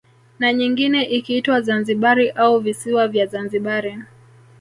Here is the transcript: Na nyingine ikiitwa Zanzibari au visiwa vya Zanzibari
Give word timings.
Na 0.39 0.53
nyingine 0.53 1.05
ikiitwa 1.05 1.61
Zanzibari 1.61 2.29
au 2.29 2.59
visiwa 2.59 3.07
vya 3.07 3.25
Zanzibari 3.25 3.97